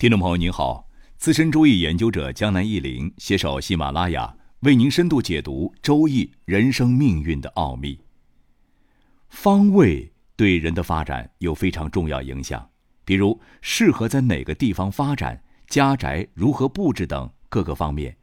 [0.00, 8.00] 听众朋友您好，资深周易研究者江南忆林携手喜马拉雅，为您深度解读周易人生命运的奥秘。
[9.28, 12.66] 方位对人的发展有非常重要影响，
[13.04, 15.38] 比如适合在哪个地方发展、
[15.68, 18.16] 家宅如何布置等各个方面。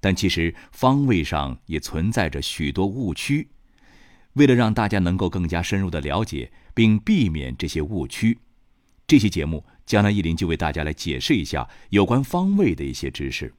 [0.00, 3.48] 但其实方位上也存在着许多误区。
[4.32, 8.36] 为了让大家能够更加深入的了解并避免这些误区，
[9.06, 9.64] 这期节目。
[9.86, 13.52] 江南一林就为大家来解释一下有关方位的一些知识。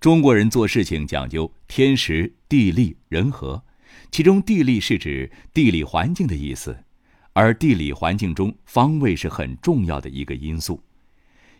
[0.00, 3.64] 中国人做事情讲究天时、地利、人和，
[4.10, 6.84] 其中地利是指地理环境的意思，
[7.32, 10.82] 而地理环境中方位是很重要的一个因素。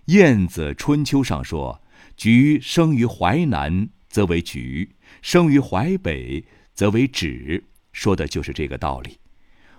[0.06, 1.82] 晏子春秋上说
[2.16, 4.90] ：“橘生于淮南，则为橘；
[5.22, 7.62] 生于淮北，则为枳。”
[7.92, 9.18] 说的就是这个道理。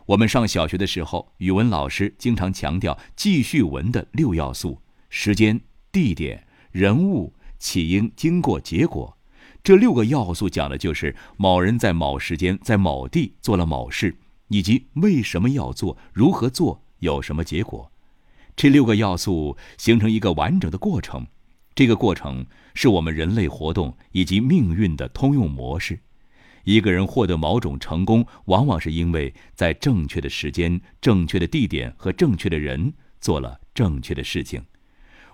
[0.07, 5.59] 我们上小学的时候，语文老师经常强调记叙文的六要素：时间、
[5.91, 9.17] 地点、人物、起因、经过、结果。
[9.61, 14.15] 这六个要素讲的就是某人在某时间在某地做了某事，
[14.47, 17.91] 以及为什么要做、如何做、有什么结果。
[18.55, 21.27] 这六个要素形成一个完整的过程，
[21.75, 25.99] 这个过程是我们人类活动以及命运的通用模式。
[26.67, 34.61] 一个人获得某种成功，往往是因为在正确的时间、正确的地点和正确的人做了正确的事情。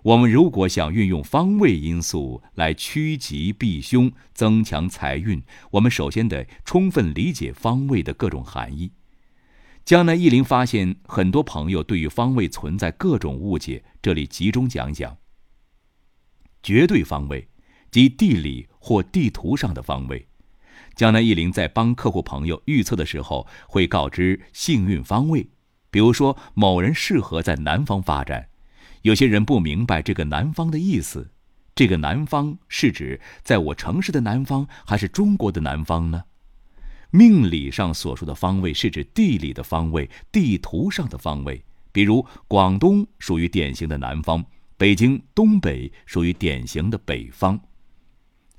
[0.03, 8.92] 我们如果想运用方位因素来趋吉避凶、增强财运，我们首先得充分理解方位的各种含义。
[9.84, 15.18] 江南一林发现很多朋友对于方位存在各种误解，这里集中讲讲。
[16.62, 17.47] 绝对方位，
[17.90, 20.28] 即地理或地图上的方位。
[20.95, 25.47] 江南一林在帮客户朋友预测的时候，会告知幸运方位，
[25.89, 28.47] 比如说某人适合在南方发展。
[29.01, 31.31] 有些人不明白这个南方的意思，
[31.75, 36.23] 这个南方是指在我城市的南方，还是中国的南方呢？
[37.09, 41.63] 命理上所说的方位是指地理的方位，地图上的方位。
[41.91, 44.44] 比如广东属于典型的南方，
[44.78, 47.59] 北京东北属于典型的北方。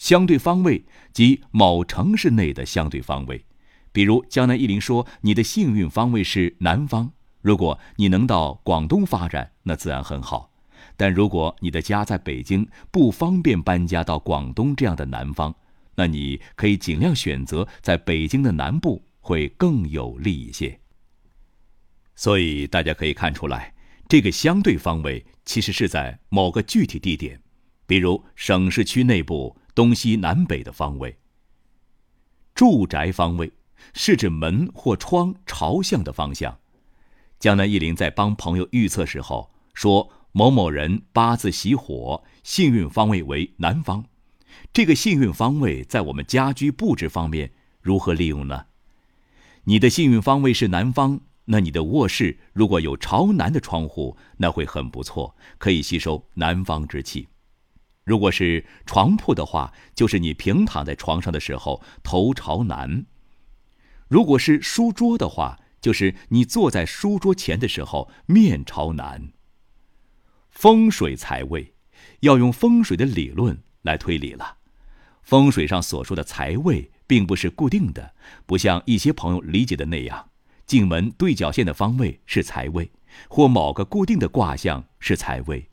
[0.04, 0.84] 相对方位
[1.14, 3.46] 即某城市内的相对方位，
[3.90, 7.10] 比如江南一林说你的幸运方位是南方。
[7.40, 10.50] 如果你能到广东发展，那自然很好；
[10.98, 15.54] 但如果你的家在北京，不方便搬家到广东这样的南方，
[15.94, 20.78] 那你可以尽量选择在北京的南部，会更有利一些。
[22.14, 23.72] 所以大家可以看出来，
[24.06, 27.40] 这个相对方位其实是在某个具体地点，
[27.86, 29.56] 比如省市区内部。
[29.74, 31.16] 东西南北的方位。
[32.54, 33.52] 住宅方位
[33.92, 36.58] 是指门或窗朝向的方向。
[37.40, 44.04] 江南一林在帮朋友预测时候说，某某人八字喜火，幸运方位为南方。
[44.72, 48.66] 这个幸运方位在我们家居布置方面如何利用呢？
[49.64, 57.26] 你的幸运方位是南方，那你的卧室如果有朝南的窗户，那会很不错，可以吸收南方之气。
[58.04, 63.06] 如果是床铺的话，就是你平躺在床上的时候头朝南；
[64.08, 69.32] 如果是书桌的话，就是你坐在书桌前的时候面朝南。
[70.50, 71.74] 风水财位，
[72.20, 74.58] 要用风水的理论来推理了。
[75.22, 80.28] 风水上所说的财位，并不是固定的，不像一些朋友理解的那样，
[80.66, 82.92] 进门对角线的方位是财位，
[83.28, 85.70] 或某个固定的卦象是财位。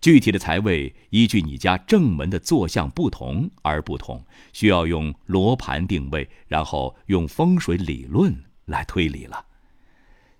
[0.00, 9.46] 具体的财位依据你家正门的坐向不同而不同，需要用罗盘定位，然后用风水理论来推理了。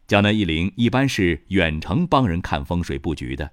[0.06, 3.50] 江南一林一般是远程帮人看风水布局的。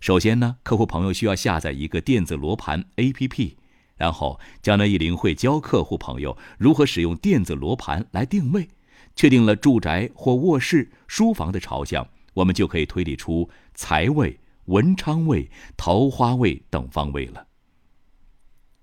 [0.00, 3.54] 首先呢，客户朋友需要下载一个电子罗盘 APP，
[3.96, 8.68] 然后江南一林会教客户朋友如何使用电子罗盘来定位。
[9.16, 14.38] 确定了住宅或卧室、书房的朝向，我们就可以推理出财位。
[14.68, 17.46] 文昌位、桃花位等方位了。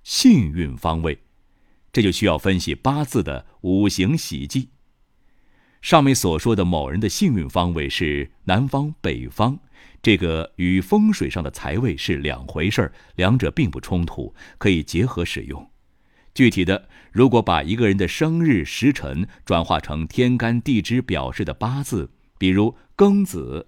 [0.04, 1.18] 幸运方位，
[1.92, 4.70] 这就需要分析八字的五行喜忌。
[5.82, 9.58] 上面所说的某人的幸运方位是南方、北方，
[10.02, 15.72] 这个与风水上的财位是两回事儿，两者并不冲突，可以结合使用。
[16.34, 23.68] 具体的，如果把一个人的生日时辰转化成天干地支表示的八字，比如庚子、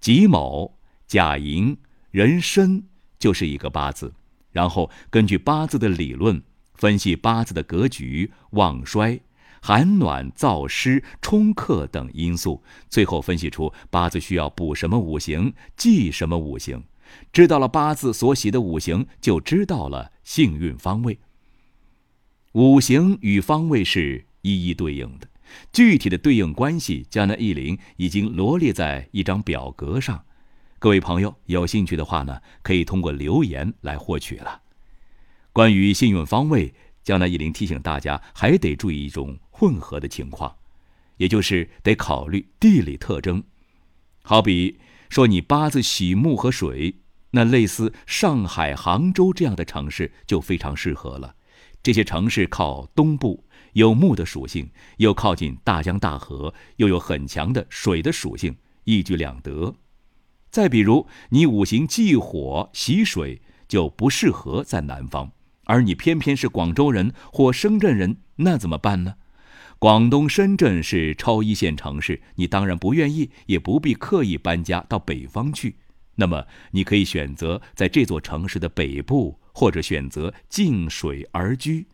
[0.00, 0.78] 己卯。
[1.12, 1.76] 甲寅、
[2.12, 2.84] 壬申
[3.18, 4.14] 就是一个八字，
[4.50, 6.42] 然后根据八字的理论
[6.72, 9.20] 分析八字的格局、旺衰、
[9.60, 16.82] 寒暖、燥湿、冲克等因素，最后分析出八字需要补什么五行、忌什么五行。
[17.30, 21.18] 知道了八字所喜的五行，就知道了幸运方位。
[22.52, 25.28] 五行与方位是一一对应的，
[25.74, 30.24] 具体的对应关系，江南易林已经罗列在一张表格上。
[30.82, 34.60] 各位朋友有兴趣的话呢，可以通过留言来获取了。
[35.52, 36.74] 关于幸运方位，
[37.04, 40.52] 江南一林提醒大家，还得注意一种混合的情况，
[41.18, 43.40] 也就是得考虑地理特征。
[44.24, 46.96] 好比说你八字喜木和水，
[47.30, 51.36] 那类似上海、杭州这样的城市就非常适合了。
[51.80, 53.44] 这些城市靠东部，
[53.74, 59.72] 有木的属性，又靠近大江大河，又有很强的水的属性，一举两得。
[60.52, 65.32] 再比如，你五行忌火喜水，就不适合在南方，
[65.64, 69.14] 而你偏偏是广州人或深圳人，那怎么办呢？
[69.80, 75.74] 广东深圳是超一线城市，你当然不愿意，也不必刻意搬家到北方去。
[76.14, 79.40] 那么，你可以选择在这座城市的北部。
[79.54, 81.86] 或者选择近水而居，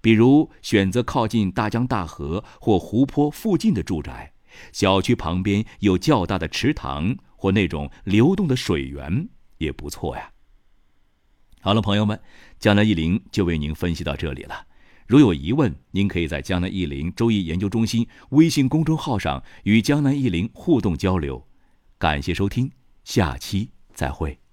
[0.00, 4.32] 比如选择靠近大江大河或湖泊附近的住宅，
[4.72, 10.32] 小区旁边有较大的池塘或那种流动的水源也不错呀。
[11.60, 12.18] 好了，朋友们，
[12.58, 14.66] 江南易林就为您分析到这里了。
[15.06, 21.46] 如有疑问，您可以在江南易林周易研究中心微信公众号上与江南易林互动交流。
[21.98, 22.70] 感谢收听，
[23.04, 24.43] 下期再会。